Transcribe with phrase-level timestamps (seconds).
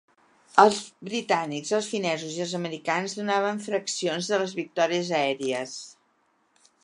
[0.61, 0.77] Els
[1.09, 5.77] britànics, els finesos i els americans donaven fraccions de les victòries aèries.